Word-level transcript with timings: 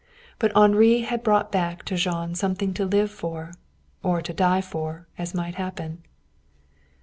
But 0.39 0.51
Henri 0.55 1.01
had 1.01 1.21
brought 1.21 1.51
back 1.51 1.83
to 1.85 1.95
Jean 1.95 2.33
something 2.33 2.73
to 2.73 2.85
live 2.87 3.11
for 3.11 3.53
or 4.01 4.19
to 4.23 4.33
die 4.33 4.61
for, 4.61 5.05
as 5.15 5.35
might 5.35 5.53
happen. 5.61 6.01